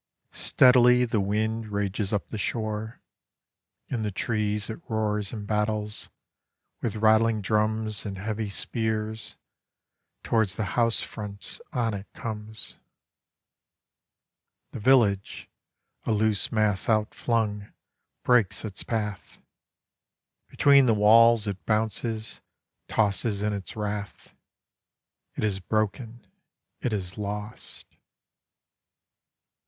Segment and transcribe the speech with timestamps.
[0.33, 3.01] Steadily the wind Rages up the shore:
[3.87, 6.09] In the trees it roars and battles,
[6.81, 9.37] With rattling drums And heavy spears,
[10.23, 12.79] Towards the housefronts on it comes.
[14.71, 15.47] The village,
[16.03, 17.71] a loose mass outflung,
[18.23, 19.37] Breaks its path.
[20.47, 22.41] Between the walls It bounces,
[22.87, 24.33] tosses in its wrath.
[25.35, 26.25] It is broken,
[26.79, 27.85] it is lost.